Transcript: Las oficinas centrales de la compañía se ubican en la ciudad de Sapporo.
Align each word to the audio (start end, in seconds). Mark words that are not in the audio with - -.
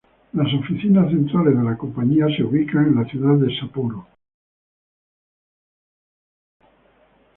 Las 0.33 0.51
oficinas 0.51 1.11
centrales 1.11 1.55
de 1.55 1.63
la 1.63 1.77
compañía 1.77 2.25
se 2.35 2.41
ubican 2.43 2.87
en 2.87 2.95
la 2.95 3.07
ciudad 3.07 3.35
de 3.37 3.55
Sapporo. 3.59 4.07